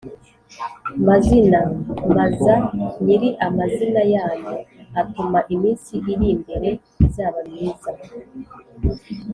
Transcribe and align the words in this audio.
mazina, 1.07 1.59
maza 2.15 2.53
nyiri 3.03 3.29
amazina 3.47 4.01
yanyu: 4.13 4.53
utuma 5.01 5.39
iminsi 5.53 5.93
iri 6.11 6.25
imbere 6.33 6.69
izaba 7.05 7.39
myiza 7.49 7.91